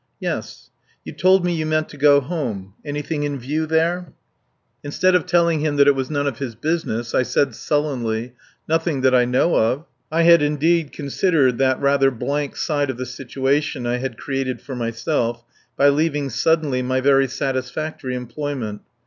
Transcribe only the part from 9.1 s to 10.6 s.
I know of." I had